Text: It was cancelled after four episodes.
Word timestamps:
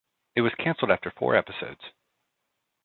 It 0.35 0.41
was 0.41 0.51
cancelled 0.55 0.89
after 0.89 1.11
four 1.11 1.35
episodes. 1.35 1.81